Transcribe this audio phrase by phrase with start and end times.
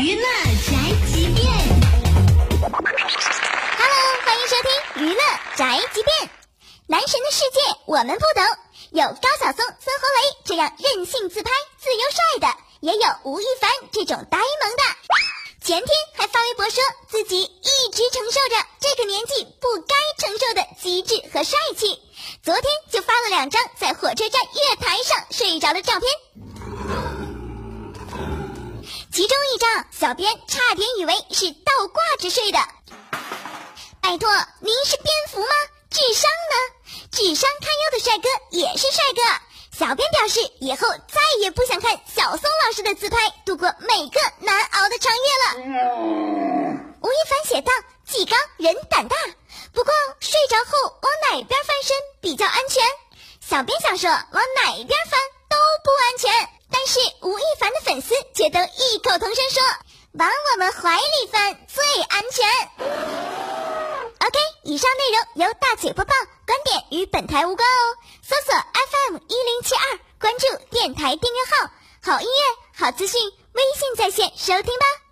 [0.00, 0.76] 娱乐宅
[1.08, 1.44] 急便
[2.60, 2.82] ，Hello，
[4.24, 5.20] 欢迎收听娱乐
[5.56, 6.30] 宅急便。
[6.86, 8.44] 男神的世界我们不懂，
[8.92, 11.50] 有高晓松、孙红雷这样任性自拍、
[11.80, 14.82] 自由帅的，也有吴亦凡这种呆萌的。
[15.66, 22.00] 前天还发微博说自己一直承受着这个年纪不该承受的机智和帅气，
[22.44, 26.08] 昨天就发了两张在火车站月台上睡着的照片。
[29.18, 32.58] 其中一张，小编差点以为是倒挂着睡的。
[34.00, 35.48] 拜托，您是蝙蝠吗？
[35.90, 37.00] 智商呢？
[37.10, 39.22] 智商堪忧的帅哥也是帅哥。
[39.76, 45.56] 小编表示，以后再也不想看小松老师的自拍度过每个难熬的长夜了。
[47.02, 47.72] 吴亦凡写道
[48.06, 49.16] ：“技高人胆大，
[49.74, 52.84] 不过睡着后往哪边翻身比较安全？”
[53.44, 55.18] 小编想说，往哪边翻
[58.38, 59.60] 却都异口同声说
[60.14, 62.46] ：“往我们怀里翻最安全。
[64.20, 66.14] ”OK，以上内容由大嘴播报，
[66.46, 67.98] 观点与本台无关哦。
[68.22, 71.68] 搜索 FM 一零七二，关注电台订阅号，
[72.00, 73.20] 好音乐、好资讯，
[73.54, 75.07] 微信在线收听吧。